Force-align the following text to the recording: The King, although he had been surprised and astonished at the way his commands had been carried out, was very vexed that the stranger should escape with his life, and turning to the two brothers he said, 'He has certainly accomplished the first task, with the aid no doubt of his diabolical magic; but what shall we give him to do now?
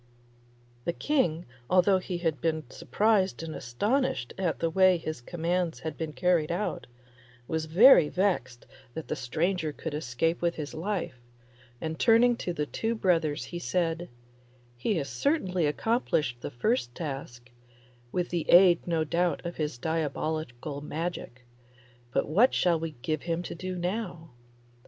The 0.85 0.93
King, 0.93 1.45
although 1.69 1.99
he 1.99 2.17
had 2.17 2.41
been 2.41 2.67
surprised 2.71 3.43
and 3.43 3.53
astonished 3.55 4.33
at 4.35 4.57
the 4.57 4.71
way 4.71 4.97
his 4.97 5.21
commands 5.21 5.81
had 5.81 5.95
been 5.95 6.11
carried 6.11 6.51
out, 6.51 6.87
was 7.47 7.65
very 7.65 8.09
vexed 8.09 8.65
that 8.95 9.07
the 9.09 9.15
stranger 9.15 9.71
should 9.79 9.93
escape 9.93 10.41
with 10.41 10.55
his 10.55 10.73
life, 10.73 11.19
and 11.79 11.99
turning 11.99 12.35
to 12.37 12.51
the 12.51 12.65
two 12.65 12.95
brothers 12.95 13.43
he 13.45 13.59
said, 13.59 14.09
'He 14.75 14.95
has 14.95 15.07
certainly 15.07 15.67
accomplished 15.67 16.41
the 16.41 16.49
first 16.49 16.95
task, 16.95 17.51
with 18.11 18.29
the 18.29 18.49
aid 18.49 18.87
no 18.87 19.03
doubt 19.03 19.45
of 19.45 19.57
his 19.57 19.77
diabolical 19.77 20.81
magic; 20.81 21.45
but 22.11 22.27
what 22.27 22.55
shall 22.55 22.79
we 22.79 22.95
give 23.03 23.21
him 23.21 23.43
to 23.43 23.53
do 23.53 23.75
now? 23.75 24.31